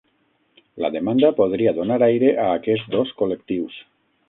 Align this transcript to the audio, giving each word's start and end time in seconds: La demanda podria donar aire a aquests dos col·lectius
La 0.83 0.89
demanda 0.95 1.29
podria 1.41 1.75
donar 1.81 1.99
aire 2.07 2.33
a 2.47 2.49
aquests 2.57 2.91
dos 2.99 3.15
col·lectius 3.23 3.81